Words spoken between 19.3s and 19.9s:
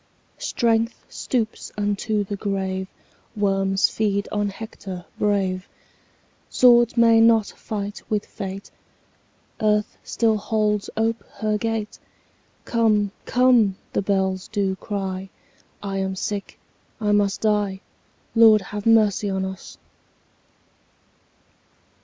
us!